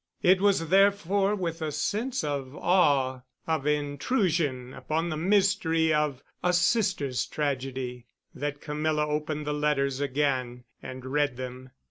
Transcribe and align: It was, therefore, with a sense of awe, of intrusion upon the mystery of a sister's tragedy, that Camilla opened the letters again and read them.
It 0.23 0.41
was, 0.41 0.69
therefore, 0.69 1.35
with 1.35 1.61
a 1.61 1.71
sense 1.71 2.23
of 2.23 2.55
awe, 2.55 3.21
of 3.45 3.67
intrusion 3.67 4.73
upon 4.73 5.09
the 5.09 5.15
mystery 5.15 5.93
of 5.93 6.23
a 6.43 6.53
sister's 6.53 7.27
tragedy, 7.27 8.07
that 8.33 8.61
Camilla 8.61 9.05
opened 9.05 9.45
the 9.45 9.53
letters 9.53 9.99
again 9.99 10.63
and 10.81 11.05
read 11.05 11.37
them. 11.37 11.69